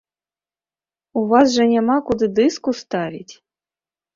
[1.21, 3.33] У вас жа няма, куды дыск уставіць!?